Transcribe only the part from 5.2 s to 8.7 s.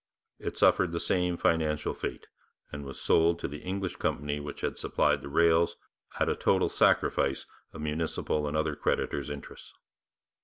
the rails, at a total sacrifice of municipal and